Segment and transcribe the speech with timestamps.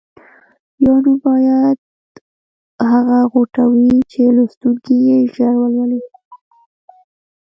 [0.83, 1.77] یا نوم باید
[2.91, 6.01] هغه غوټه وي چې لوستونکی یې ژر ولولي.